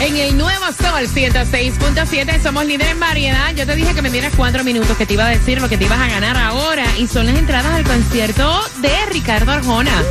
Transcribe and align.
En 0.00 0.16
el 0.16 0.38
nuevo 0.38 0.64
Sol 0.66 1.06
106.7 1.08 2.42
somos 2.42 2.64
líderes 2.64 2.92
en 2.92 3.00
variedad. 3.00 3.54
Yo 3.54 3.66
te 3.66 3.76
dije 3.76 3.94
que 3.94 4.02
me 4.02 4.10
dieras 4.10 4.32
cuatro 4.36 4.64
minutos 4.64 4.96
que 4.96 5.06
te 5.06 5.14
iba 5.14 5.26
a 5.26 5.28
decir 5.28 5.60
lo 5.60 5.68
que 5.68 5.76
te 5.76 5.84
ibas 5.84 6.00
a 6.00 6.08
ganar 6.08 6.36
ahora. 6.36 6.84
Y 6.98 7.06
son 7.06 7.26
las 7.26 7.36
entradas 7.36 7.72
al 7.72 7.84
concierto 7.84 8.60
de 8.78 8.90
Ricardo 9.12 9.52
Arjona. 9.52 10.02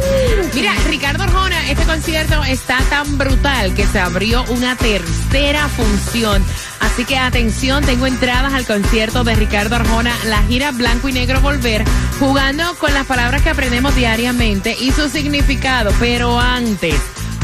Mira, 0.54 0.74
Ricardo 0.88 1.24
Arjona, 1.24 1.70
este 1.70 1.84
concierto 1.86 2.44
está 2.44 2.80
tan 2.90 3.18
brutal 3.18 3.74
que 3.74 3.88
se 3.88 4.00
abrió 4.00 4.44
una 4.50 4.76
tercera 4.76 5.68
función. 5.70 6.44
Así 6.80 7.04
que 7.06 7.18
atención, 7.18 7.84
tengo 7.84 8.08
entradas 8.08 8.54
al 8.54 8.66
concierto 8.66 9.24
de 9.24 9.36
Ricardo 9.36 9.76
Arjona, 9.76 10.16
la 10.26 10.44
gira 10.44 10.72
Blanco 10.72 11.10
y 11.10 11.14
Negro 11.14 11.42
Volver, 11.42 11.84
jugando 12.20 12.76
con 12.76 12.94
las 12.94 13.06
palabras 13.06 13.39
que 13.50 13.54
aprendemos 13.54 13.96
diariamente 13.96 14.78
y 14.80 14.92
su 14.92 15.10
significado. 15.10 15.92
Pero 16.00 16.40
antes, 16.40 16.94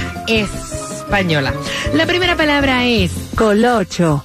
Española. 1.13 1.53
La 1.93 2.07
primera 2.07 2.37
palabra 2.39 2.87
es 2.87 3.11
Colocho. 3.35 4.25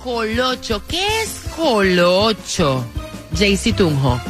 colocho. 0.00 0.80
¿Qué 0.86 1.02
es 1.20 1.42
colocho? 1.56 2.84
Jaycee 3.36 3.72
Tunjo. 3.72 4.20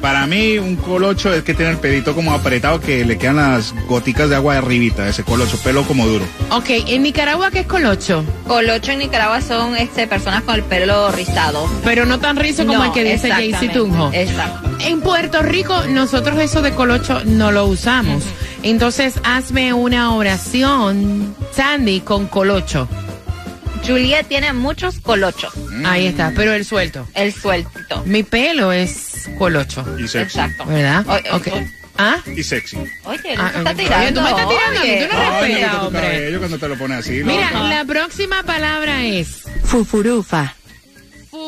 Para 0.00 0.26
mí, 0.28 0.58
un 0.58 0.76
colocho 0.76 1.34
es 1.34 1.42
que 1.42 1.54
tiene 1.54 1.72
el 1.72 1.78
pelito 1.78 2.14
como 2.14 2.32
apretado 2.32 2.80
que 2.80 3.04
le 3.04 3.18
quedan 3.18 3.36
las 3.36 3.74
goticas 3.88 4.28
de 4.30 4.36
agua 4.36 4.54
de 4.54 4.58
arribita, 4.58 5.08
ese 5.08 5.24
colocho, 5.24 5.56
pelo 5.58 5.82
como 5.84 6.06
duro. 6.06 6.24
Ok, 6.50 6.70
en 6.86 7.02
Nicaragua, 7.02 7.50
¿qué 7.50 7.60
es 7.60 7.66
colocho? 7.66 8.24
Colocho 8.46 8.92
en 8.92 9.00
Nicaragua 9.00 9.40
son 9.40 9.76
este, 9.76 10.06
personas 10.06 10.42
con 10.42 10.54
el 10.54 10.62
pelo 10.62 11.10
rizado. 11.10 11.68
Pero 11.82 12.06
no 12.06 12.20
tan 12.20 12.36
rizo 12.36 12.64
como 12.66 12.78
No, 12.78 12.84
el 12.84 12.92
que 12.92 13.02
dice 13.02 13.30
Jaycee 13.30 13.68
Tunjo. 13.70 14.10
Exacto. 14.12 14.70
En 14.80 15.00
Puerto 15.00 15.42
Rico, 15.42 15.86
nosotros 15.88 16.38
eso 16.40 16.62
de 16.62 16.72
colocho 16.72 17.24
no 17.24 17.50
lo 17.50 17.66
usamos. 17.66 18.22
Entonces, 18.62 19.14
hazme 19.24 19.72
una 19.72 20.14
oración, 20.14 21.34
Sandy, 21.54 22.00
con 22.00 22.26
colocho. 22.26 22.88
Juliet 23.86 24.26
tiene 24.28 24.52
muchos 24.52 25.00
colochos. 25.00 25.52
Ahí 25.84 26.06
está, 26.06 26.32
pero 26.36 26.52
el 26.52 26.64
suelto. 26.64 27.06
El 27.14 27.32
sueltito. 27.32 28.02
Mi 28.06 28.22
pelo 28.22 28.70
es 28.72 29.28
colocho, 29.38 29.84
Y 29.98 30.02
sexy. 30.06 30.18
Exacto. 30.38 30.64
¿verdad? 30.66 31.04
Oye, 31.08 31.30
ok. 31.32 31.46
oye. 31.52 31.72
¿Ah? 31.98 32.16
Y 32.36 32.42
sexy. 32.44 32.76
Oye, 33.04 33.34
Ah, 33.36 33.50
no 33.54 33.58
está 33.58 33.70
oye, 33.72 33.82
tirando. 33.84 34.20
tú 34.20 34.24
me 34.24 34.30
estás 34.30 34.48
tirando 34.48 34.80
a 34.80 34.82
mí, 34.84 34.90
oye. 34.90 35.06
tú 35.08 35.14
no 35.16 35.20
respetas, 35.40 35.74
hombre. 35.82 36.38
cuando 36.38 36.58
te 36.58 36.68
lo 36.68 36.78
pones 36.78 36.98
así. 36.98 37.10
Mira, 37.24 37.50
la 37.68 37.84
próxima 37.84 38.42
palabra 38.44 39.02
es 39.04 39.42
Fufurufa. 39.64 40.54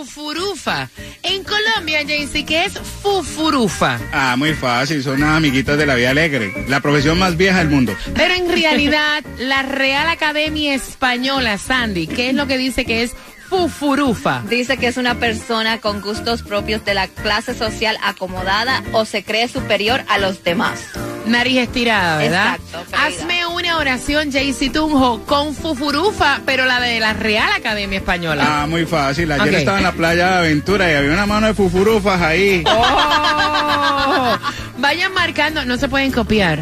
Fufurufa. 0.05 0.89
En 1.23 1.43
Colombia, 1.45 2.01
Jaycee, 2.07 2.45
¿qué 2.45 2.65
es 2.65 2.79
fufurufa? 2.79 3.99
Ah, 4.13 4.35
muy 4.37 4.55
fácil, 4.55 5.03
son 5.03 5.15
unas 5.15 5.37
amiguitas 5.37 5.79
de 5.79 5.87
la 5.87 5.95
vida 5.95 6.11
alegre. 6.11 6.67
La 6.69 6.81
profesión 6.81 7.19
más 7.19 7.37
vieja 7.37 7.59
del 7.59 7.69
mundo. 7.69 7.95
Pero 8.15 8.35
en 8.35 8.49
realidad, 8.49 9.25
la 9.39 9.63
Real 9.63 10.09
Academia 10.09 10.75
Española, 10.75 11.59
Sandy, 11.59 12.07
¿qué 12.07 12.31
es 12.31 12.35
lo 12.35 12.47
que 12.47 12.59
dice 12.59 12.85
que 12.85 13.03
es 13.03 13.13
fufurufa? 13.49 14.43
Dice 14.49 14.77
que 14.77 14.89
es 14.89 14.97
una 14.97 15.15
persona 15.15 15.81
con 15.81 16.01
gustos 16.01 16.43
propios 16.43 16.85
de 16.85 16.95
la 16.95 17.09
clase 17.09 17.55
social 17.55 17.97
acomodada 18.03 18.83
o 18.93 19.05
se 19.05 19.25
cree 19.25 19.49
superior 19.49 20.05
a 20.09 20.19
los 20.19 20.45
demás. 20.45 20.81
Nariz 21.27 21.59
estirada, 21.59 22.19
¿verdad? 22.19 22.57
Exacto. 22.57 22.97
Hazme 22.97 23.44
oración, 23.73 24.31
Jaycee 24.31 24.71
Tunjo, 24.71 25.25
con 25.25 25.55
fufurufa, 25.55 26.41
pero 26.45 26.67
la 26.67 26.81
de 26.81 27.01
la 27.01 27.13
Real 27.13 27.51
Academia 27.57 27.99
Española. 27.99 28.45
Ah, 28.47 28.67
muy 28.67 28.87
fácil. 28.87 29.31
Ayer 29.33 29.55
estaba 29.55 29.79
en 29.79 29.85
la 29.85 29.93
playa 29.93 30.29
de 30.33 30.39
aventura 30.39 30.91
y 30.91 30.95
había 30.95 31.13
una 31.13 31.27
mano 31.27 31.47
de 31.47 31.55
fufurufas 31.55 32.21
ahí. 32.21 32.63
¡Oh! 32.67 34.39
Vayan 34.79 35.13
marcando, 35.15 35.65
no 35.65 35.77
se 35.77 35.89
pueden 35.89 36.13
copiar 36.13 36.61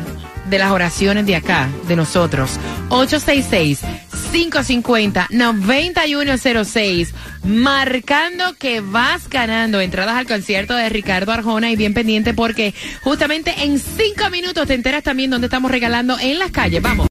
de 0.48 0.58
las 0.58 0.70
oraciones 0.70 1.26
de 1.26 1.36
acá, 1.36 1.68
de 1.88 1.96
nosotros. 1.96 2.58
866-550-9106. 4.32 7.12
Marcando 7.44 8.54
que 8.58 8.80
vas 8.80 9.28
ganando 9.28 9.80
entradas 9.80 10.16
al 10.16 10.26
concierto 10.26 10.74
de 10.74 10.88
Ricardo 10.88 11.32
Arjona 11.32 11.70
y 11.70 11.76
bien 11.76 11.94
pendiente 11.94 12.34
porque 12.34 12.74
justamente 13.02 13.54
en 13.62 13.78
cinco 13.78 14.30
minutos 14.30 14.66
te 14.66 14.74
enteras 14.74 15.02
también 15.02 15.30
dónde 15.30 15.46
estamos 15.46 15.70
regalando 15.70 16.18
en 16.18 16.38
las 16.38 16.50
calles. 16.50 16.82
Vamos. 16.82 17.06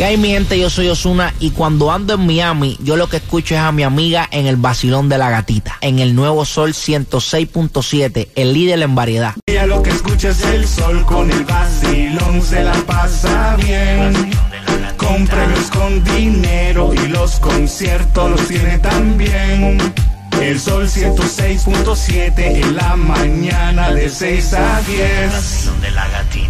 ¿Qué 0.00 0.06
hay 0.06 0.16
mi 0.16 0.30
gente? 0.30 0.58
Yo 0.58 0.70
soy 0.70 0.88
Osuna 0.88 1.34
y 1.40 1.50
cuando 1.50 1.92
ando 1.92 2.14
en 2.14 2.24
Miami, 2.24 2.78
yo 2.82 2.96
lo 2.96 3.10
que 3.10 3.18
escucho 3.18 3.54
es 3.54 3.60
a 3.60 3.70
mi 3.70 3.82
amiga 3.82 4.26
en 4.30 4.46
el 4.46 4.56
vacilón 4.56 5.10
de 5.10 5.18
la 5.18 5.28
gatita, 5.28 5.76
en 5.82 5.98
el 5.98 6.14
nuevo 6.14 6.46
Sol 6.46 6.72
106.7, 6.72 8.28
el 8.34 8.54
líder 8.54 8.80
en 8.80 8.94
variedad. 8.94 9.34
Ella 9.44 9.66
lo 9.66 9.82
que 9.82 9.90
escucha 9.90 10.30
es 10.30 10.42
el 10.42 10.66
sol 10.66 11.04
con 11.04 11.30
el 11.30 11.44
vacilón, 11.44 12.40
se 12.40 12.64
la 12.64 12.72
pasa 12.86 13.56
bien. 13.56 14.49
Con 14.96 15.26
premios 15.26 15.70
con 15.70 16.04
dinero 16.04 16.92
y 16.94 17.08
los 17.08 17.40
conciertos 17.40 18.30
los 18.30 18.48
tiene 18.48 18.78
también. 18.78 19.78
El 20.40 20.58
sol 20.58 20.88
106.7 20.88 22.62
en 22.62 22.76
la 22.76 22.96
mañana 22.96 23.92
de 23.92 24.08
6 24.08 24.54
a 24.54 24.80
10. 24.82 25.70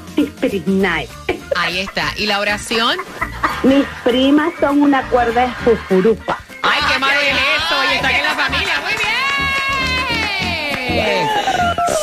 night. 0.68 1.10
Ahí 1.56 1.80
está. 1.80 2.14
¿Y 2.18 2.28
la 2.28 2.40
oración? 2.40 2.98
Mis 3.64 3.86
primas 4.04 4.54
son 4.60 4.82
una 4.82 5.08
cuerda 5.10 5.42
de 5.42 5.54
¡Ay, 6.06 6.82
qué 6.92 7.00
malo 7.00 7.18
es 7.22 7.30
esto! 7.32 7.76
Y 7.90 7.96
está 7.96 8.08
aquí 8.10 8.18
en 8.18 8.26
la 8.26 8.36
familia. 8.36 8.74
¡Muy 8.82 8.92
bien! 10.92 11.30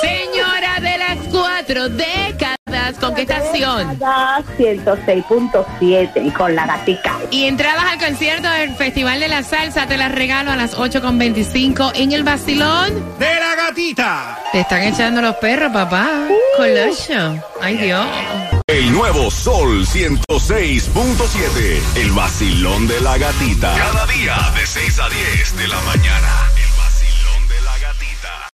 Señora 0.01 0.81
de 0.81 0.97
las 0.97 1.19
cuatro 1.31 1.89
décadas, 1.91 2.99
¿con 2.99 3.15
qué 3.15 3.23
estación? 3.23 3.99
Cada 3.99 4.43
106.7 4.57 6.27
y 6.27 6.31
con 6.31 6.57
la 6.57 6.67
gatica. 6.67 7.19
Y 7.31 7.45
entradas 7.45 7.85
al 7.93 7.99
concierto 7.99 8.49
del 8.49 8.75
Festival 8.75 9.21
de 9.21 9.29
la 9.29 9.43
Salsa 9.43 9.87
te 9.87 9.99
las 9.99 10.13
regalo 10.13 10.51
a 10.51 10.57
las 10.57 10.79
8.25 10.79 11.93
en 11.95 12.13
el 12.13 12.23
Basilón. 12.23 13.19
¡De 13.19 13.35
la 13.35 13.55
gatita! 13.55 14.39
Te 14.51 14.61
están 14.61 14.83
echando 14.83 15.21
los 15.21 15.37
perros, 15.37 15.71
papá. 15.73 16.09
Colocho. 16.57 17.39
Ay, 17.61 17.77
Dios. 17.77 18.07
El 18.71 18.93
nuevo 18.93 19.33
Sol 19.33 19.85
106.7. 19.85 21.81
El 21.97 22.13
vacilón 22.13 22.87
de 22.87 23.01
la 23.01 23.19
gatita. 23.19 23.75
Cada 23.77 24.07
día 24.07 24.37
de 24.55 24.65
6 24.65 25.01
a 25.01 25.09
10 25.09 25.57
de 25.57 25.67
la 25.67 25.81
mañana. 25.81 26.53
El 26.57 26.71
vacilón 26.79 27.49
de 27.49 27.61
la 27.63 27.79
gatita. 27.79 28.50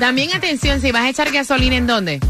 También 0.00 0.32
atención, 0.34 0.80
si 0.80 0.92
vas 0.92 1.02
a 1.02 1.10
echar 1.10 1.30
gasolina, 1.30 1.76
¿en 1.76 1.86
dónde? 1.86 2.20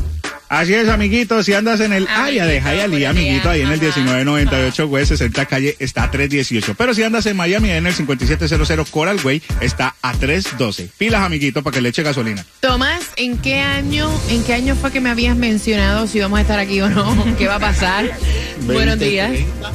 Así 0.49 0.75
es, 0.75 0.89
amiguito, 0.89 1.43
si 1.43 1.55
andas 1.55 1.81
en 1.81 1.93
el 1.93 2.07
área 2.07 2.47
de 2.47 2.61
Hialeah, 2.61 3.11
amiguito, 3.11 3.51
ahí 3.51 3.63
en 3.63 3.73
el 3.73 3.81
1998 3.81 4.87
West 4.87 5.09
60 5.09 5.47
calle 5.47 5.77
está 5.81 6.05
a 6.05 6.11
318. 6.11 6.75
Pero 6.77 6.95
si 6.95 7.03
andas 7.03 7.27
en 7.27 7.37
Miami, 7.37 7.71
en 7.71 7.87
el 7.87 7.93
5700 7.93 8.89
Coral 8.91 9.19
Way 9.25 9.43
está 9.61 9.97
a 10.03 10.13
312. 10.13 10.91
Pilas, 10.97 11.23
amiguito, 11.23 11.63
para 11.63 11.75
que 11.75 11.81
le 11.81 11.89
eche 11.89 12.05
gasolina. 12.05 12.45
Tomás, 12.61 13.03
¿en 13.17 13.39
qué 13.39 13.59
año, 13.59 14.09
en 14.29 14.45
qué 14.45 14.55
año 14.55 14.77
fue 14.77 14.93
que 14.93 15.01
me 15.01 15.11
habías 15.11 15.37
mencionado 15.37 16.07
si 16.07 16.21
vamos 16.21 16.39
a 16.39 16.43
estar 16.43 16.61
aquí 16.61 16.81
o 16.81 16.89
no? 16.89 17.35
¿Qué 17.39 17.49
va 17.49 17.57
a 17.57 17.61
pasar? 17.61 18.09
Buenos 18.67 18.99
días. 19.01 19.33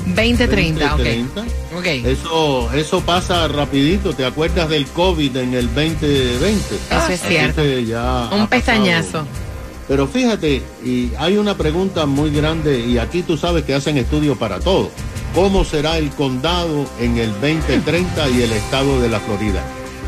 2030, 0.07 0.95
ok. 0.95 1.01
2030. 1.01 1.41
Ok. 1.75 1.85
Eso, 1.85 2.73
eso 2.73 3.01
pasa 3.01 3.47
rapidito. 3.49 4.13
¿Te 4.13 4.25
acuerdas 4.25 4.69
del 4.69 4.85
COVID 4.87 5.35
en 5.35 5.53
el 5.53 5.67
2020? 5.67 6.75
Eso 6.75 7.07
es 7.09 7.21
cierto. 7.21 7.63
Ya 7.81 8.29
Un 8.31 8.47
pestañazo. 8.47 9.25
pasado. 9.25 9.50
Pero 9.91 10.07
fíjate, 10.07 10.61
y 10.85 11.11
hay 11.19 11.35
una 11.35 11.57
pregunta 11.57 12.05
muy 12.05 12.31
grande, 12.31 12.79
y 12.79 12.97
aquí 12.97 13.23
tú 13.23 13.35
sabes 13.35 13.65
que 13.65 13.73
hacen 13.73 13.97
estudios 13.97 14.37
para 14.37 14.61
todo. 14.61 14.89
¿Cómo 15.35 15.65
será 15.65 15.97
el 15.97 16.11
condado 16.11 16.85
en 16.97 17.17
el 17.17 17.29
2030 17.41 18.29
y 18.29 18.41
el 18.41 18.53
estado 18.53 19.01
de 19.01 19.09
la 19.09 19.19
Florida? 19.19 19.61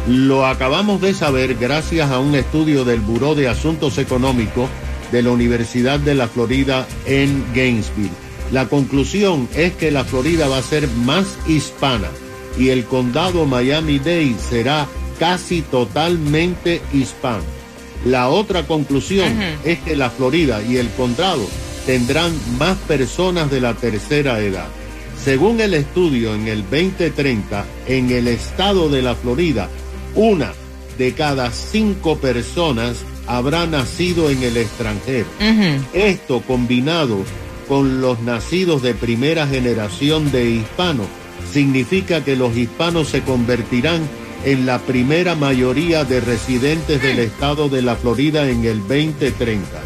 Lo 0.07 0.45
acabamos 0.45 1.01
de 1.01 1.13
saber 1.13 1.55
gracias 1.55 2.09
a 2.11 2.19
un 2.19 2.33
estudio 2.33 2.85
del 2.85 3.01
Buró 3.01 3.35
de 3.35 3.49
Asuntos 3.49 3.97
Económicos 3.97 4.69
de 5.11 5.21
la 5.21 5.31
Universidad 5.31 5.99
de 5.99 6.15
la 6.15 6.29
Florida 6.29 6.87
en 7.05 7.43
Gainesville. 7.53 8.09
La 8.53 8.69
conclusión 8.69 9.49
es 9.53 9.73
que 9.73 9.91
la 9.91 10.05
Florida 10.05 10.47
va 10.47 10.59
a 10.59 10.63
ser 10.63 10.87
más 10.87 11.37
hispana 11.45 12.07
y 12.57 12.69
el 12.69 12.85
condado 12.85 13.45
Miami-Dade 13.45 14.37
será 14.39 14.87
casi 15.19 15.61
totalmente 15.61 16.81
hispano. 16.93 17.62
La 18.05 18.29
otra 18.29 18.63
conclusión 18.63 19.33
es 19.63 19.79
que 19.79 19.95
la 19.95 20.09
Florida 20.09 20.61
y 20.61 20.77
el 20.77 20.89
condado 20.89 21.47
tendrán 21.85 22.33
más 22.57 22.77
personas 22.79 23.49
de 23.49 23.61
la 23.61 23.73
tercera 23.75 24.39
edad. 24.39 24.67
Según 25.23 25.61
el 25.61 25.73
estudio, 25.73 26.35
en 26.35 26.47
el 26.47 26.63
2030, 26.63 27.65
en 27.87 28.11
el 28.11 28.27
estado 28.27 28.89
de 28.89 29.01
la 29.01 29.15
Florida, 29.15 29.69
una 30.15 30.53
de 30.97 31.13
cada 31.13 31.51
cinco 31.51 32.17
personas 32.17 32.97
habrá 33.25 33.65
nacido 33.65 34.29
en 34.29 34.43
el 34.43 34.57
extranjero. 34.57 35.27
Esto 35.93 36.41
combinado 36.41 37.19
con 37.67 38.01
los 38.01 38.19
nacidos 38.19 38.81
de 38.81 38.93
primera 38.93 39.47
generación 39.47 40.31
de 40.31 40.49
hispanos 40.49 41.07
significa 41.51 42.23
que 42.23 42.35
los 42.35 42.55
hispanos 42.57 43.09
se 43.09 43.21
convertirán 43.21 44.01
en 44.01 44.22
la 44.65 44.79
primera 44.79 45.35
mayoría 45.35 46.03
de 46.03 46.19
residentes 46.19 47.01
del 47.01 47.19
estado 47.19 47.69
de 47.69 47.81
la 47.81 47.95
Florida 47.95 48.49
en 48.49 48.65
el 48.65 48.79
2030. 48.79 49.81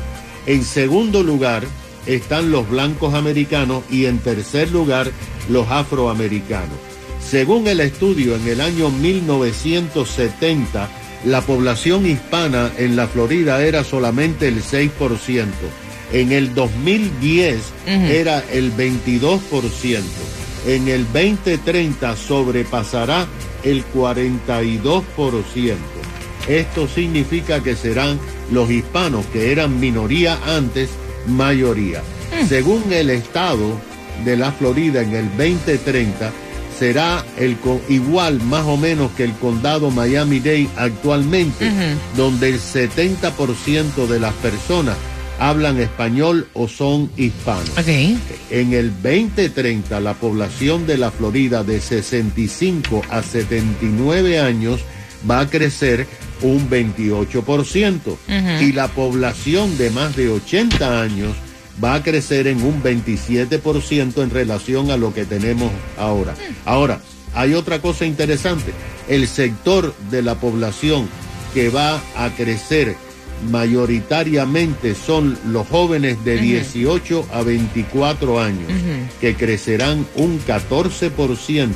En 0.47 0.63
segundo 0.63 1.21
lugar 1.23 1.67
están 2.05 2.51
los 2.51 2.69
blancos 2.69 3.13
americanos 3.13 3.83
y 3.91 4.05
en 4.05 4.19
tercer 4.19 4.71
lugar 4.71 5.11
los 5.49 5.69
afroamericanos. 5.69 6.77
Según 7.19 7.67
el 7.67 7.81
estudio, 7.81 8.35
en 8.35 8.47
el 8.47 8.61
año 8.61 8.89
1970, 8.89 10.89
la 11.25 11.41
población 11.41 12.05
hispana 12.05 12.71
en 12.77 12.95
la 12.95 13.07
Florida 13.07 13.61
era 13.63 13.83
solamente 13.83 14.47
el 14.47 14.63
6%. 14.63 14.91
En 16.13 16.31
el 16.31 16.55
2010 16.55 17.59
era 17.85 18.41
el 18.51 18.71
22%. 18.75 20.01
En 20.67 20.89
el 20.89 21.05
2030 21.05 22.17
sobrepasará 22.17 23.25
el 23.63 23.85
42%. 23.93 25.03
Esto 26.49 26.89
significa 26.89 27.63
que 27.63 27.73
serán 27.73 28.19
los 28.51 28.69
hispanos 28.69 29.25
que 29.27 29.53
eran 29.53 29.79
minoría 29.79 30.37
antes, 30.45 30.89
mayoría. 31.25 32.03
Según 32.49 32.91
el 32.91 33.09
estado 33.09 33.79
de 34.25 34.35
la 34.35 34.51
Florida 34.51 35.01
en 35.01 35.15
el 35.15 35.29
2030, 35.37 36.33
será 36.77 37.25
el 37.37 37.55
igual 37.87 38.41
más 38.43 38.65
o 38.65 38.75
menos 38.75 39.11
que 39.11 39.23
el 39.23 39.31
condado 39.35 39.89
Miami-Dade 39.89 40.67
actualmente, 40.75 41.71
donde 42.17 42.49
el 42.49 42.59
70% 42.59 44.05
de 44.05 44.19
las 44.19 44.33
personas 44.33 44.97
hablan 45.39 45.79
español 45.79 46.47
o 46.53 46.67
son 46.67 47.09
hispanos. 47.17 47.71
En 48.49 48.73
el 48.73 48.91
2030 49.01 49.99
la 49.99 50.13
población 50.13 50.87
de 50.87 50.97
la 50.97 51.11
Florida 51.11 51.63
de 51.63 51.79
65 51.79 53.01
a 53.09 53.21
79 53.21 54.39
años 54.39 54.81
va 55.29 55.41
a 55.41 55.49
crecer 55.49 56.07
un 56.41 56.69
28% 56.69 57.99
Ujú. 58.05 58.17
y 58.63 58.71
la 58.71 58.87
población 58.89 59.77
de 59.77 59.89
más 59.89 60.15
de 60.15 60.29
80 60.29 61.01
años 61.01 61.35
va 61.83 61.95
a 61.95 62.03
crecer 62.03 62.47
en 62.47 62.63
un 62.63 62.81
27% 62.81 64.23
en 64.23 64.29
relación 64.29 64.91
a 64.91 64.97
lo 64.97 65.13
que 65.13 65.25
tenemos 65.25 65.71
ahora. 65.97 66.33
Ahora, 66.65 67.01
hay 67.35 67.53
otra 67.53 67.81
cosa 67.81 68.05
interesante. 68.05 68.73
El 69.07 69.27
sector 69.27 69.93
de 70.09 70.21
la 70.21 70.35
población 70.35 71.07
que 71.53 71.69
va 71.69 72.01
a 72.15 72.29
crecer 72.35 72.95
mayoritariamente 73.49 74.95
son 74.95 75.37
los 75.47 75.67
jóvenes 75.67 76.23
de 76.25 76.35
Ujú. 76.35 76.43
18 76.43 77.27
a 77.33 77.41
24 77.43 78.39
años, 78.41 78.71
que 79.21 79.35
crecerán 79.35 80.05
un 80.15 80.39
14% 80.39 81.73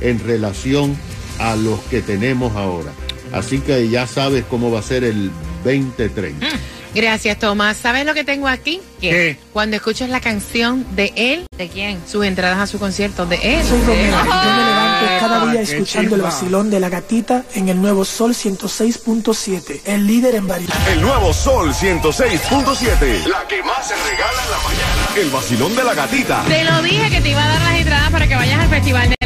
en 0.00 0.18
relación 0.20 0.96
a 1.38 1.56
los 1.56 1.80
que 1.80 2.02
tenemos 2.02 2.54
ahora. 2.56 2.92
Así 3.32 3.58
que 3.58 3.88
ya 3.88 4.06
sabes 4.06 4.44
cómo 4.48 4.70
va 4.70 4.80
a 4.80 4.82
ser 4.82 5.04
el 5.04 5.30
2030. 5.64 6.46
Gracias, 6.94 7.38
Tomás. 7.38 7.76
¿Sabes 7.76 8.04
lo 8.06 8.14
que 8.14 8.24
tengo 8.24 8.48
aquí? 8.48 8.80
¿Qué? 9.00 9.38
Cuando 9.52 9.76
escuchas 9.76 10.08
la 10.08 10.20
canción 10.20 10.86
de 10.96 11.12
él. 11.16 11.46
¿De 11.56 11.68
quién? 11.68 12.00
Sus 12.06 12.24
entradas 12.24 12.58
a 12.58 12.66
su 12.66 12.78
concierto 12.78 13.26
de 13.26 13.36
él. 13.36 13.64
Soy 13.64 13.80
Romeo 13.80 13.96
y 13.96 14.10
yo 14.10 14.14
me 14.14 14.64
levanto 14.64 15.06
cada 15.20 15.46
día 15.46 15.60
escuchando 15.60 16.16
el 16.16 16.22
vacilón 16.22 16.70
de 16.70 16.80
la 16.80 16.88
gatita 16.88 17.44
en 17.54 17.68
el 17.68 17.80
nuevo 17.80 18.04
Sol 18.04 18.34
106.7, 18.34 19.80
el 19.86 20.06
líder 20.06 20.36
en 20.36 20.46
variedad. 20.46 20.76
El 20.88 21.00
nuevo 21.00 21.32
Sol 21.32 21.72
106.7. 21.72 23.26
La 23.26 23.46
que 23.46 23.62
más 23.62 23.86
se 23.86 23.94
regala 23.94 24.42
en 24.44 24.50
la 24.50 24.58
mañana. 24.58 25.08
El 25.16 25.30
vacilón 25.30 25.76
de 25.76 25.84
la 25.84 25.94
gatita. 25.94 26.44
Te 26.46 26.64
lo 26.64 26.82
dije 26.82 27.10
que 27.10 27.20
te 27.20 27.30
iba 27.30 27.44
a 27.44 27.48
dar 27.48 27.60
las 27.60 27.78
entradas 27.78 28.10
para 28.10 28.26
que 28.26 28.34
vayas 28.34 28.60
al 28.60 28.68
Festival 28.68 29.10
de 29.10 29.17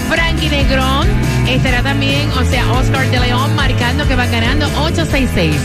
Frankie 0.09 0.49
Negrón. 0.49 1.07
Estará 1.47 1.81
también, 1.83 2.29
o 2.31 2.43
sea, 2.43 2.71
Oscar 2.71 3.07
de 3.09 3.19
León, 3.19 3.55
marcando 3.55 4.07
que 4.07 4.15
va 4.15 4.25
ganando 4.25 4.65
866. 4.81 5.55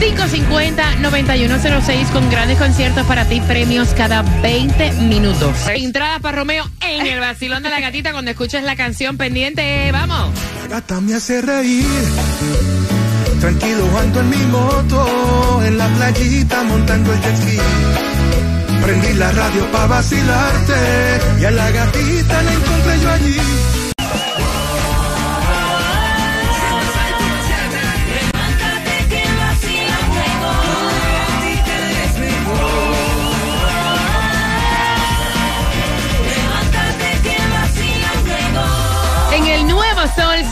550-9106 0.00 2.10
con 2.12 2.30
grandes 2.30 2.58
conciertos 2.58 3.06
para 3.06 3.24
ti, 3.24 3.40
premios 3.40 3.88
cada 3.96 4.22
20 4.42 4.92
minutos. 5.02 5.56
Entrada 5.74 6.18
para 6.20 6.36
Romeo 6.36 6.68
en 6.80 7.06
el 7.06 7.20
vacilón 7.20 7.62
de 7.62 7.70
la 7.70 7.80
gatita 7.80 8.12
cuando 8.12 8.30
escuches 8.30 8.62
la 8.62 8.76
canción 8.76 9.16
pendiente. 9.16 9.90
¡Vamos! 9.92 10.30
La 10.62 10.68
gata 10.68 11.00
me 11.00 11.14
hace 11.14 11.40
reír. 11.40 11.86
Tranquilo 13.46 13.84
ando 13.96 14.18
en 14.22 14.28
mi 14.28 14.44
moto, 14.46 15.62
en 15.64 15.78
la 15.78 15.86
playita 15.86 16.64
montando 16.64 17.12
el 17.12 17.20
jet 17.20 17.36
ski. 17.36 17.58
Prendí 18.82 19.12
la 19.12 19.30
radio 19.30 19.70
pa' 19.70 19.86
vacilarte 19.86 20.74
y 21.40 21.44
a 21.44 21.52
la 21.52 21.70
gatita 21.70 22.42
la 22.42 22.52
encontré 22.52 23.00
yo 23.00 23.10
allí. 23.12 23.75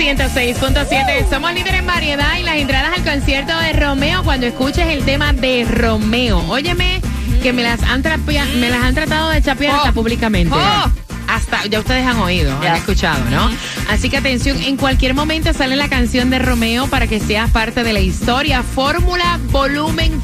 106.7 0.04 1.30
somos 1.30 1.54
líderes 1.54 1.80
en 1.80 1.86
variedad 1.86 2.36
y 2.38 2.42
las 2.42 2.56
entradas 2.56 2.92
al 2.98 3.04
concierto 3.04 3.58
de 3.58 3.72
Romeo 3.72 4.22
cuando 4.22 4.44
escuches 4.46 4.86
el 4.88 5.02
tema 5.02 5.32
de 5.32 5.64
Romeo. 5.64 6.40
Óyeme 6.50 7.00
que 7.42 7.54
me 7.54 7.62
las 7.62 7.82
han, 7.82 8.02
trapea- 8.02 8.44
me 8.56 8.68
las 8.68 8.82
han 8.84 8.94
tratado 8.94 9.30
de 9.30 9.40
chapear 9.40 9.76
hasta 9.76 9.92
públicamente. 9.92 10.54
Oh. 10.54 10.90
Hasta, 11.26 11.64
ya 11.66 11.78
ustedes 11.80 12.06
han 12.06 12.18
oído, 12.18 12.54
han 12.60 12.76
escuchado, 12.76 13.24
¿no? 13.30 13.50
Así 13.88 14.10
que 14.10 14.18
atención, 14.18 14.60
en 14.62 14.76
cualquier 14.76 15.14
momento 15.14 15.54
sale 15.54 15.74
la 15.74 15.88
canción 15.88 16.28
de 16.28 16.38
Romeo 16.38 16.86
para 16.88 17.06
que 17.06 17.18
seas 17.18 17.50
parte 17.50 17.82
de 17.82 17.94
la 17.94 18.00
historia. 18.00 18.62
Fórmula 18.62 19.40
Volumen 19.50 20.20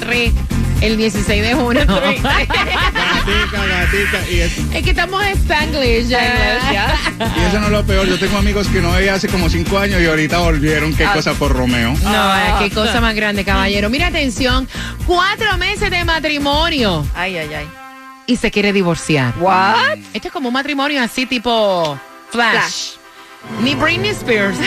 3, 0.00 0.32
el 0.80 0.96
16 0.96 1.42
de 1.42 1.54
junio. 1.54 1.82
Gatica, 3.28 3.66
gatica. 3.66 4.30
Y, 4.30 4.40
es- 4.40 4.58
Es 4.74 4.82
que 4.82 4.90
estamos 4.90 5.22
en 5.24 5.32
Spanglish 5.32 6.08
ya. 6.08 6.96
y 7.36 7.40
eso 7.48 7.60
no 7.60 7.66
es 7.66 7.72
lo 7.72 7.84
peor. 7.84 8.06
Yo 8.06 8.18
tengo 8.18 8.36
amigos 8.38 8.66
que 8.68 8.80
no 8.80 8.92
veía 8.92 9.14
hace 9.14 9.28
como 9.28 9.48
cinco 9.48 9.78
años 9.78 10.00
y 10.00 10.06
ahorita 10.06 10.38
volvieron. 10.38 10.94
Qué 10.94 11.04
Ah. 11.04 11.12
cosa 11.12 11.34
por 11.34 11.52
Romeo. 11.52 11.94
No, 12.02 12.36
eh, 12.36 12.54
qué 12.60 12.70
cosa 12.70 13.00
más 13.00 13.14
grande, 13.14 13.44
caballero. 13.44 13.90
Mira, 13.90 14.08
atención, 14.08 14.68
cuatro 15.06 15.56
meses 15.58 15.90
de 15.90 16.04
matrimonio. 16.04 17.06
Ay, 17.14 17.36
ay, 17.38 17.54
ay. 17.54 17.68
Y 18.26 18.36
se 18.36 18.50
quiere 18.50 18.72
divorciar. 18.72 19.32
What? 19.38 19.98
Esto 20.12 20.28
es 20.28 20.32
como 20.32 20.48
un 20.48 20.54
matrimonio 20.54 21.02
así 21.02 21.24
tipo 21.26 21.98
Flash. 22.30 22.52
Flash. 22.52 22.90
Ni 23.62 23.74
Britney 23.74 24.10
Spears, 24.10 24.58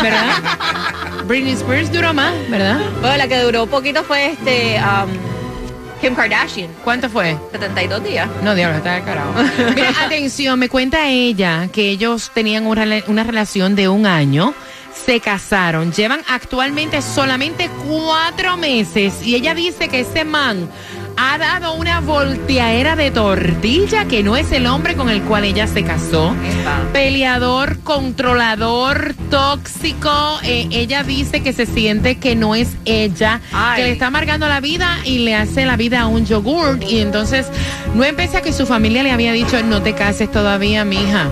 ¿verdad? 0.00 0.36
Britney 1.26 1.52
Spears 1.52 1.92
duró 1.92 2.14
más, 2.14 2.32
¿verdad? 2.48 2.80
Bueno, 3.00 3.16
la 3.16 3.28
que 3.28 3.38
duró 3.40 3.66
poquito 3.66 4.04
fue 4.04 4.30
este 4.32 4.78
um, 4.80 5.10
Kim 6.02 6.16
Kardashian. 6.16 6.68
¿Cuánto 6.82 7.08
fue? 7.08 7.38
72 7.52 8.02
días. 8.02 8.28
No, 8.42 8.56
diablo, 8.56 8.78
está 8.78 8.94
de 8.96 9.02
carajo. 9.02 9.32
Mira, 9.74 9.94
atención, 10.04 10.58
me 10.58 10.68
cuenta 10.68 11.08
ella 11.08 11.68
que 11.72 11.90
ellos 11.90 12.32
tenían 12.34 12.66
una 12.66 13.24
relación 13.24 13.76
de 13.76 13.88
un 13.88 14.04
año, 14.04 14.52
se 15.06 15.20
casaron, 15.20 15.92
llevan 15.92 16.22
actualmente 16.28 17.00
solamente 17.02 17.70
cuatro 17.86 18.56
meses 18.56 19.24
y 19.24 19.36
ella 19.36 19.54
dice 19.54 19.88
que 19.88 20.00
ese 20.00 20.24
man 20.24 20.68
ha 21.16 21.38
dado 21.38 21.74
una 21.74 22.00
volteadera 22.00 22.96
de 22.96 23.10
tortilla 23.10 24.06
que 24.06 24.22
no 24.22 24.36
es 24.36 24.52
el 24.52 24.66
hombre 24.66 24.96
con 24.96 25.08
el 25.08 25.22
cual 25.22 25.44
ella 25.44 25.66
se 25.66 25.84
casó. 25.84 26.34
Peleador, 26.92 27.80
controlador, 27.80 29.14
tóxico. 29.30 30.38
Eh, 30.42 30.68
ella 30.70 31.02
dice 31.02 31.42
que 31.42 31.52
se 31.52 31.66
siente 31.66 32.16
que 32.16 32.36
no 32.36 32.54
es 32.54 32.76
ella, 32.84 33.40
que 33.76 33.82
le 33.82 33.92
está 33.92 34.08
amargando 34.08 34.48
la 34.48 34.60
vida 34.60 34.98
y 35.04 35.18
le 35.18 35.34
hace 35.34 35.64
la 35.66 35.76
vida 35.76 36.02
a 36.02 36.06
un 36.06 36.26
yogurt. 36.26 36.82
Y 36.82 37.00
entonces 37.00 37.46
no 37.94 38.04
empecé 38.04 38.38
a 38.38 38.42
que 38.42 38.52
su 38.52 38.66
familia 38.66 39.02
le 39.02 39.12
había 39.12 39.32
dicho, 39.32 39.62
no 39.62 39.82
te 39.82 39.94
cases 39.94 40.30
todavía, 40.30 40.84
mija. 40.84 41.30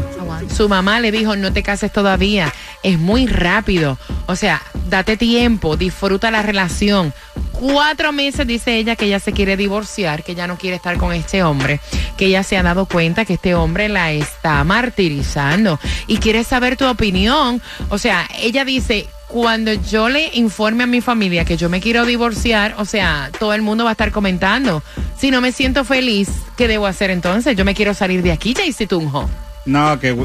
Su 0.54 0.68
mamá 0.68 1.00
le 1.00 1.12
dijo, 1.12 1.37
no 1.37 1.52
te 1.52 1.62
cases 1.62 1.92
todavía. 1.92 2.52
Es 2.82 2.99
muy 2.99 3.26
rápido. 3.26 3.99
O 4.26 4.37
sea, 4.37 4.62
date 4.88 5.16
tiempo, 5.16 5.76
disfruta 5.76 6.30
la 6.30 6.42
relación. 6.42 7.12
Cuatro 7.60 8.10
meses 8.10 8.46
dice 8.46 8.78
ella 8.78 8.96
que 8.96 9.04
ella 9.04 9.20
se 9.20 9.32
quiere 9.32 9.54
divorciar, 9.54 10.24
que 10.24 10.32
ella 10.32 10.46
no 10.46 10.56
quiere 10.56 10.76
estar 10.76 10.96
con 10.96 11.12
este 11.12 11.42
hombre, 11.42 11.78
que 12.16 12.24
ella 12.24 12.42
se 12.42 12.56
ha 12.56 12.62
dado 12.62 12.86
cuenta 12.86 13.26
que 13.26 13.34
este 13.34 13.54
hombre 13.54 13.90
la 13.90 14.12
está 14.12 14.64
martirizando 14.64 15.78
y 16.06 16.16
quiere 16.16 16.42
saber 16.42 16.78
tu 16.78 16.86
opinión. 16.86 17.60
O 17.90 17.98
sea, 17.98 18.26
ella 18.40 18.64
dice, 18.64 19.06
cuando 19.28 19.74
yo 19.74 20.08
le 20.08 20.30
informe 20.32 20.84
a 20.84 20.86
mi 20.86 21.02
familia 21.02 21.44
que 21.44 21.58
yo 21.58 21.68
me 21.68 21.82
quiero 21.82 22.06
divorciar, 22.06 22.76
o 22.78 22.86
sea, 22.86 23.30
todo 23.38 23.52
el 23.52 23.60
mundo 23.60 23.84
va 23.84 23.90
a 23.90 23.92
estar 23.92 24.10
comentando. 24.10 24.82
Si 25.18 25.30
no 25.30 25.42
me 25.42 25.52
siento 25.52 25.84
feliz, 25.84 26.30
¿qué 26.56 26.66
debo 26.66 26.86
hacer 26.86 27.10
entonces? 27.10 27.56
Yo 27.56 27.66
me 27.66 27.74
quiero 27.74 27.92
salir 27.92 28.22
de 28.22 28.32
aquí, 28.32 28.54
Jaycee 28.54 28.86
Tunjo. 28.86 29.28
No, 29.66 30.00
que. 30.00 30.16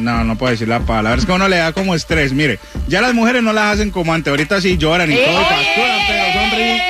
No, 0.00 0.24
no 0.24 0.36
puedo 0.36 0.50
decir 0.52 0.68
la 0.68 0.80
palabra. 0.80 1.18
Es 1.20 1.26
que 1.26 1.32
uno 1.32 1.48
le 1.48 1.56
da 1.56 1.72
como 1.72 1.94
estrés. 1.94 2.32
Mire, 2.32 2.58
ya 2.88 3.00
las 3.00 3.14
mujeres 3.14 3.42
no 3.42 3.52
las 3.52 3.74
hacen 3.74 3.90
como 3.90 4.12
antes. 4.12 4.30
Ahorita 4.30 4.60
sí 4.60 4.76
lloran 4.78 5.10
y 5.12 5.14
todo, 5.16 5.40
y 5.40 5.44
facturan, 5.44 6.00
pero 6.08 6.32
son 6.32 6.50
ri- 6.58 6.82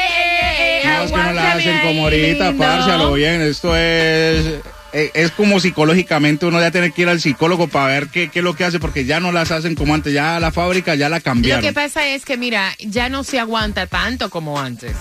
No, 0.85 1.03
es 1.05 1.11
que 1.11 1.17
no 1.17 1.23
la 1.23 1.29
aguántame 1.29 1.49
hacen 1.61 1.81
como 1.87 2.03
ahorita, 2.05 2.53
parce, 2.59 2.91
a 2.93 2.97
lo 2.97 3.13
bien. 3.15 3.41
Esto 3.43 3.77
es. 3.77 4.45
eh, 4.93 5.11
Es 5.15 5.31
como 5.33 5.61
psicológicamente 5.61 6.47
uno 6.47 6.61
ya 6.61 6.71
tiene 6.71 6.91
que 6.93 7.03
ir 7.03 7.09
al 7.09 7.21
psicólogo 7.21 7.69
para 7.69 7.87
ver 7.87 8.09
qué, 8.09 8.29
qué 8.29 8.39
es 8.41 8.45
lo 8.45 8.55
que 8.55 8.65
hace, 8.65 8.79
porque 8.81 9.05
ya 9.05 9.21
no 9.21 9.31
las 9.33 9.51
hacen 9.51 9.75
como 9.75 9.95
antes, 9.95 10.13
ya 10.13 10.41
la 10.41 10.51
fábrica 10.53 10.95
ya 10.95 11.09
la 11.09 11.19
Lo 11.19 11.23
cambiaron. 11.23 11.63
que 11.65 11.73
pasa 11.73 12.07
es 12.09 12.25
que, 12.25 12.37
mira, 12.37 12.75
ya 12.81 13.09
no 13.09 13.23
se 13.25 13.39
aguanta 13.39 13.87
tanto 13.87 14.31
como 14.31 14.59
antes. 14.61 14.93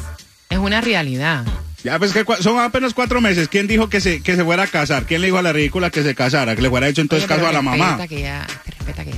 Es 0.49 0.57
una 0.57 0.81
realidad. 0.81 1.43
Ya, 1.83 1.97
pues 1.99 2.11
que 2.13 2.25
son 2.41 2.59
apenas 2.59 2.93
cuatro 2.93 3.21
meses. 3.21 3.47
¿Quién 3.47 3.67
dijo 3.67 3.89
que 3.89 4.01
se, 4.01 4.21
que 4.21 4.35
se 4.35 4.43
fuera 4.43 4.63
a 4.63 4.67
casar? 4.67 5.05
¿Quién 5.05 5.21
le 5.21 5.27
dijo 5.27 5.37
a 5.37 5.41
la 5.41 5.53
ridícula 5.53 5.89
que 5.89 6.03
se 6.03 6.15
casara? 6.15 6.55
Que 6.55 6.61
le 6.61 6.69
fuera 6.69 6.87
hecho 6.87 7.01
entonces 7.01 7.25
Oye, 7.29 7.35
pero 7.35 7.47
caso 7.47 7.49
a 7.49 7.53
la 7.53 7.61
mamá. 7.61 8.07
que 8.07 8.21
ya- 8.21 8.45
respeta 8.65 9.03
que 9.05 9.11
ya- 9.11 9.17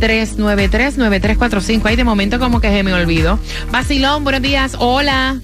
393-9345. 0.00 1.86
Ahí 1.86 1.96
de 1.96 2.04
momento 2.04 2.38
como 2.38 2.60
que 2.60 2.68
se 2.68 2.82
me 2.82 2.92
olvidó. 2.92 3.38
Basilón, 3.70 4.24
buenos 4.24 4.42
días. 4.42 4.76
Hola. 4.78 5.40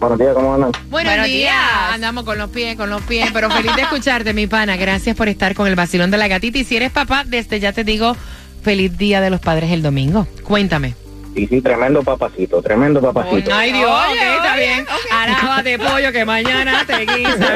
Buenos 0.00 0.18
días, 0.18 0.32
¿cómo 0.34 0.54
andan? 0.54 0.72
Buenos, 0.72 0.90
Buenos 1.12 1.26
días. 1.26 1.52
días. 1.52 1.92
Andamos 1.92 2.24
con 2.24 2.38
los 2.38 2.48
pies, 2.50 2.74
con 2.76 2.88
los 2.88 3.02
pies. 3.02 3.28
Pero 3.32 3.50
feliz 3.50 3.76
de 3.76 3.82
escucharte, 3.82 4.32
mi 4.32 4.46
pana. 4.46 4.76
Gracias 4.76 5.14
por 5.14 5.28
estar 5.28 5.54
con 5.54 5.66
el 5.66 5.74
Basilón 5.76 6.10
de 6.10 6.16
la 6.16 6.26
Gatita. 6.26 6.58
Y 6.58 6.64
si 6.64 6.76
eres 6.76 6.90
papá, 6.90 7.24
desde 7.26 7.60
ya 7.60 7.72
te 7.72 7.84
digo, 7.84 8.16
feliz 8.62 8.96
Día 8.96 9.20
de 9.20 9.28
los 9.28 9.40
Padres 9.40 9.70
el 9.70 9.82
domingo. 9.82 10.26
Cuéntame. 10.42 10.94
Sí, 11.36 11.46
sí, 11.46 11.60
tremendo 11.60 12.02
papacito, 12.02 12.60
tremendo 12.60 13.00
papacito. 13.00 13.54
Ay, 13.54 13.72
Dios, 13.72 13.88
ok, 13.88 14.16
está 14.36 14.56
bien. 14.56 14.84
Alábate, 15.12 15.78
pollo, 15.78 16.10
que 16.12 16.24
mañana 16.24 16.84
te 16.86 17.00
guisa. 17.06 17.48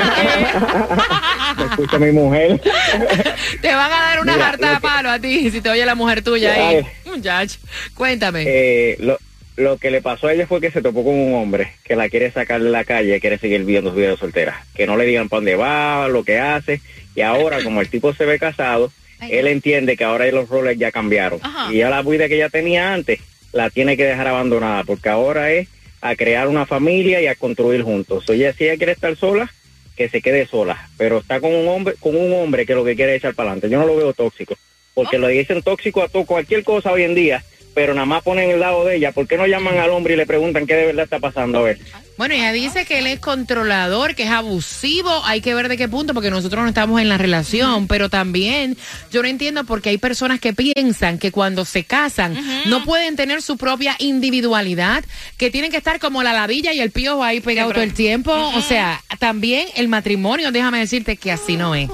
Me 1.58 1.64
escucha 1.70 1.98
mi 1.98 2.12
mujer. 2.12 2.60
Te 3.62 3.74
van 3.74 3.92
a 3.92 4.00
dar 4.00 4.20
una 4.20 4.34
Mira, 4.34 4.48
harta 4.50 4.68
de 4.68 4.74
que- 4.76 4.80
palo 4.80 5.10
a 5.10 5.18
ti 5.18 5.50
si 5.50 5.60
te 5.60 5.70
oye 5.70 5.84
la 5.84 5.94
mujer 5.96 6.22
tuya 6.22 6.52
ahí. 6.52 6.86
Muchacho, 7.06 7.58
cuéntame. 7.94 8.44
Eh, 8.46 8.96
lo, 9.00 9.18
lo 9.56 9.78
que 9.78 9.90
le 9.90 10.02
pasó 10.02 10.26
a 10.26 10.32
ella 10.32 10.46
fue 10.46 10.60
que 10.60 10.70
se 10.70 10.82
topó 10.82 11.04
con 11.04 11.14
un 11.14 11.34
hombre 11.34 11.72
que 11.84 11.96
la 11.96 12.08
quiere 12.08 12.30
sacar 12.30 12.62
de 12.62 12.70
la 12.70 12.84
calle, 12.84 13.20
quiere 13.20 13.38
seguir 13.38 13.64
viviendo 13.64 13.90
su 13.90 13.96
vida 13.96 14.10
de 14.10 14.16
soltera. 14.16 14.64
Que 14.74 14.86
no 14.86 14.96
le 14.96 15.06
digan 15.06 15.28
para 15.28 15.38
dónde 15.38 15.56
va, 15.56 16.08
lo 16.08 16.24
que 16.24 16.38
hace. 16.38 16.80
Y 17.14 17.20
ahora, 17.20 17.62
como 17.62 17.80
el 17.80 17.88
tipo 17.88 18.12
se 18.14 18.24
ve 18.24 18.38
casado, 18.38 18.92
él 19.20 19.46
entiende 19.46 19.96
que 19.96 20.04
ahora 20.04 20.26
los 20.32 20.48
roles 20.48 20.78
ya 20.78 20.90
cambiaron. 20.90 21.38
Ajá. 21.42 21.72
Y 21.72 21.78
ya 21.78 21.90
la 21.90 22.02
vida 22.02 22.28
que 22.28 22.34
ella 22.34 22.48
tenía 22.48 22.92
antes 22.92 23.20
la 23.52 23.70
tiene 23.70 23.96
que 23.96 24.04
dejar 24.04 24.26
abandonada, 24.26 24.82
porque 24.84 25.08
ahora 25.08 25.52
es 25.52 25.68
a 26.00 26.16
crear 26.16 26.48
una 26.48 26.66
familia 26.66 27.22
y 27.22 27.28
a 27.28 27.34
construir 27.34 27.82
juntos. 27.82 28.28
O 28.28 28.32
ella, 28.32 28.52
si 28.52 28.64
ella 28.64 28.76
quiere 28.76 28.92
estar 28.92 29.16
sola, 29.16 29.50
que 29.96 30.08
se 30.08 30.20
quede 30.20 30.46
sola, 30.46 30.88
pero 30.98 31.18
está 31.18 31.40
con 31.40 31.54
un 31.54 31.68
hombre, 31.68 31.94
con 32.00 32.16
un 32.16 32.32
hombre 32.32 32.66
que 32.66 32.74
lo 32.74 32.84
que 32.84 32.96
quiere 32.96 33.14
es 33.14 33.18
echar 33.18 33.34
para 33.34 33.50
adelante. 33.50 33.70
Yo 33.70 33.78
no 33.78 33.86
lo 33.86 33.96
veo 33.96 34.12
tóxico, 34.12 34.56
porque 34.92 35.18
lo 35.18 35.28
dicen 35.28 35.62
tóxico 35.62 36.02
a 36.02 36.08
todo, 36.08 36.24
cualquier 36.24 36.64
cosa 36.64 36.90
hoy 36.90 37.04
en 37.04 37.14
día, 37.14 37.44
pero 37.74 37.92
nada 37.94 38.06
más 38.06 38.22
ponen 38.22 38.50
el 38.50 38.60
lado 38.60 38.84
de 38.84 38.96
ella. 38.96 39.12
¿Por 39.12 39.26
qué 39.26 39.36
no 39.36 39.46
llaman 39.46 39.78
al 39.78 39.90
hombre 39.90 40.14
y 40.14 40.16
le 40.16 40.26
preguntan 40.26 40.66
qué 40.66 40.74
de 40.74 40.86
verdad 40.86 41.04
está 41.04 41.18
pasando? 41.18 41.58
A 41.58 41.62
ver. 41.62 41.78
Bueno, 42.16 42.34
ella 42.34 42.52
dice 42.52 42.84
que 42.84 43.00
él 43.00 43.08
es 43.08 43.18
controlador, 43.18 44.14
que 44.14 44.22
es 44.22 44.30
abusivo. 44.30 45.10
Hay 45.24 45.40
que 45.40 45.54
ver 45.54 45.68
de 45.68 45.76
qué 45.76 45.88
punto, 45.88 46.14
porque 46.14 46.30
nosotros 46.30 46.62
no 46.62 46.68
estamos 46.68 47.00
en 47.00 47.08
la 47.08 47.18
relación. 47.18 47.88
Pero 47.88 48.08
también 48.08 48.76
yo 49.10 49.22
no 49.22 49.28
entiendo 49.28 49.64
porque 49.64 49.88
hay 49.88 49.98
personas 49.98 50.38
que 50.38 50.52
piensan 50.52 51.18
que 51.18 51.32
cuando 51.32 51.64
se 51.64 51.82
casan 51.82 52.38
no 52.66 52.84
pueden 52.84 53.16
tener 53.16 53.42
su 53.42 53.56
propia 53.56 53.96
individualidad, 53.98 55.04
que 55.36 55.50
tienen 55.50 55.72
que 55.72 55.78
estar 55.78 55.98
como 55.98 56.22
la 56.22 56.32
ladilla 56.32 56.72
y 56.72 56.80
el 56.80 56.92
pío 56.92 57.22
ahí 57.22 57.40
pegado 57.40 57.72
todo 57.72 57.82
el 57.82 57.94
tiempo. 57.94 58.32
O 58.32 58.62
sea, 58.62 59.02
también 59.18 59.66
el 59.74 59.88
matrimonio, 59.88 60.52
déjame 60.52 60.78
decirte 60.78 61.16
que 61.16 61.32
así 61.32 61.56
no 61.56 61.74
es. 61.74 61.90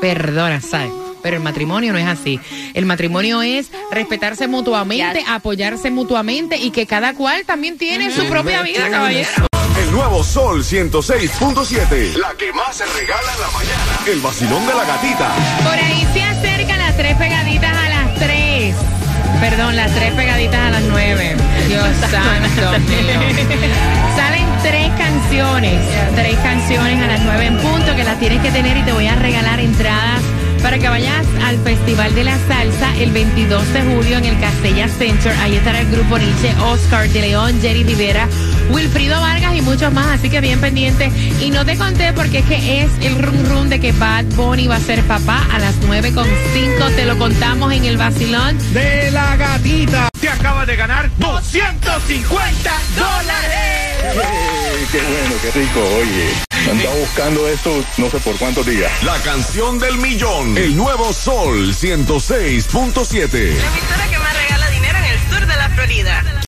Perdona, 0.00 0.60
¿sabes? 0.60 1.01
Pero 1.22 1.36
el 1.36 1.42
matrimonio 1.42 1.92
no 1.92 1.98
es 1.98 2.06
así. 2.06 2.40
El 2.74 2.86
matrimonio 2.86 3.42
es 3.42 3.70
respetarse 3.90 4.48
mutuamente, 4.48 5.24
apoyarse 5.28 5.90
mutuamente 5.90 6.56
y 6.56 6.70
que 6.70 6.86
cada 6.86 7.14
cual 7.14 7.44
también 7.44 7.78
tiene 7.78 8.12
su 8.14 8.26
propia 8.26 8.62
vida, 8.62 8.88
caballero. 8.90 9.48
El 9.78 9.90
nuevo 9.90 10.22
Sol 10.22 10.62
106.7. 10.62 12.14
La 12.16 12.34
que 12.34 12.52
más 12.52 12.76
se 12.76 12.84
regala 12.84 13.32
en 13.34 13.40
la 13.40 13.50
mañana. 13.50 13.98
El 14.06 14.20
vacilón 14.20 14.66
de 14.66 14.74
la 14.74 14.84
gatita. 14.84 15.34
Por 15.64 15.74
ahí 15.74 16.06
se 16.12 16.22
acercan 16.22 16.78
las 16.78 16.96
tres 16.96 17.16
pegaditas 17.16 17.76
a 17.76 17.88
las 17.88 18.14
tres. 18.16 18.74
Perdón, 19.40 19.76
las 19.76 19.92
tres 19.94 20.12
pegaditas 20.12 20.60
a 20.60 20.70
las 20.70 20.82
nueve. 20.82 21.36
Dios 21.68 21.84
santo 22.10 22.78
mío. 22.80 23.20
Salen 24.14 24.46
tres 24.62 24.90
canciones, 24.98 25.80
tres 26.14 26.38
canciones 26.40 27.02
a 27.02 27.06
las 27.06 27.20
nueve 27.22 27.46
en 27.46 27.58
punto 27.58 27.96
que 27.96 28.04
las 28.04 28.18
tienes 28.18 28.42
que 28.42 28.50
tener 28.50 28.76
y 28.76 28.82
te 28.82 28.92
voy 28.92 29.06
a 29.06 29.16
regalar 29.16 29.58
entradas 29.58 30.20
para 30.62 30.78
que 30.78 30.88
vayas 30.88 31.26
al 31.44 31.58
Festival 31.58 32.14
de 32.14 32.24
la 32.24 32.38
Salsa 32.46 32.96
el 32.96 33.10
22 33.10 33.72
de 33.72 33.82
julio 33.82 34.18
en 34.18 34.24
el 34.24 34.40
Castella 34.40 34.88
Center. 34.88 35.32
Ahí 35.40 35.56
estará 35.56 35.80
el 35.80 35.90
grupo 35.90 36.18
Nietzsche, 36.18 36.54
Oscar 36.62 37.08
de 37.08 37.20
León, 37.20 37.60
Jerry 37.60 37.82
Rivera, 37.82 38.28
Wilfrido 38.70 39.20
Vargas 39.20 39.56
y 39.56 39.62
muchos 39.62 39.92
más. 39.92 40.06
Así 40.06 40.30
que 40.30 40.40
bien 40.40 40.60
pendiente. 40.60 41.10
Y 41.40 41.50
no 41.50 41.64
te 41.64 41.76
conté 41.76 42.12
porque 42.12 42.38
es 42.38 42.44
que 42.46 42.82
es 42.82 42.90
el 43.00 43.22
rum 43.22 43.44
rum 43.48 43.68
de 43.68 43.80
que 43.80 43.92
Bad 43.92 44.24
Bunny 44.36 44.66
va 44.66 44.76
a 44.76 44.80
ser 44.80 45.02
papá 45.04 45.46
a 45.50 45.58
las 45.58 45.74
9 45.86 46.12
con 46.12 46.26
5. 46.26 46.90
Te 46.96 47.04
lo 47.04 47.18
contamos 47.18 47.72
en 47.72 47.84
el 47.84 47.96
vacilón. 47.96 48.58
De 48.72 49.10
la 49.10 49.36
gatita. 49.36 50.08
Te 50.20 50.28
acaba 50.28 50.64
de 50.66 50.76
ganar 50.76 51.10
250 51.18 52.72
dólares. 52.96 54.16
qué 54.92 55.00
bueno, 55.00 55.34
qué 55.42 55.50
rico, 55.58 55.80
oye. 55.96 56.52
Andaba 56.70 56.94
buscando 56.94 57.48
esto 57.48 57.84
no 57.98 58.08
sé 58.08 58.18
por 58.18 58.36
cuántos 58.36 58.64
días. 58.64 58.90
La 59.02 59.18
canción 59.18 59.78
del 59.78 59.96
millón. 59.98 60.56
El 60.56 60.76
nuevo 60.76 61.12
Sol 61.12 61.74
106.7. 61.74 63.34
emisora 63.34 64.08
que 64.08 64.18
más 64.18 64.36
regala 64.36 64.70
dinero 64.70 64.98
en 64.98 65.04
el 65.04 65.18
sur 65.28 65.46
de 65.46 65.56
la 65.56 65.68
Florida. 65.70 66.22